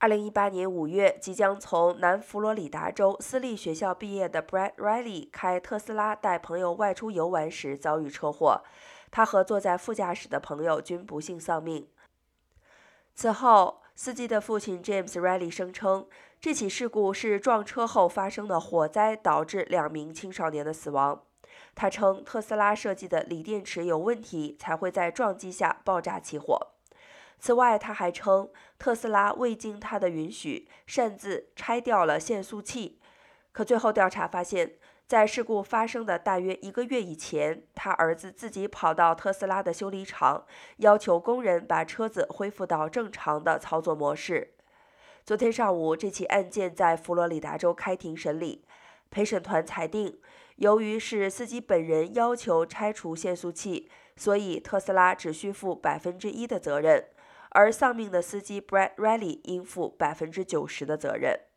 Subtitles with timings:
[0.00, 8.62] 二零一八年五月，即将从南佛罗里达州私立学校毕业的 Brad Riley 开特斯拉带朋友外出游玩时遭遇车祸，
[9.10, 11.86] 他和坐在副驾驶的朋友均不幸丧命。
[13.14, 16.08] 此后，司机的父亲 James Riley 声称，
[16.40, 21.24] 这起事故是撞车后发生的火灾导致两名青少年的死亡。
[21.74, 26.69] 他称，特斯拉设计的锂电池有问题，才会在撞击下爆炸起火。
[27.40, 33.00] 此外，他还称特斯拉未经他的允许擅自拆掉了限速器。
[33.52, 34.74] 可最后调查发现，
[35.06, 40.44] 在事故发生的大约一个月以前，他儿子自己跑到特斯拉的修理厂，
[40.76, 44.52] 要求工人把车子恢复到正常的操作模式。
[45.24, 48.64] 昨天上午，这起案件在佛罗里达州开庭审理，
[49.10, 50.20] 陪审团裁定，
[50.56, 57.06] 由于是司机本人要求拆除限速器，所以特斯拉只需负百分之一的责任。
[57.50, 61.49] 而丧命的司机 Brad Riley 应负百分之九十的责任。